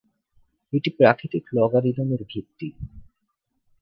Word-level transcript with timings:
এটি 0.73 0.89
প্রাকৃতিক 0.89 1.43
লগারিদমের 1.53 2.21
ভিত্তি। 2.29 2.67